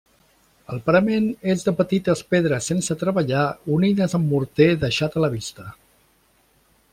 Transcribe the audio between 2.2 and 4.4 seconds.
pedres sense treballar unides amb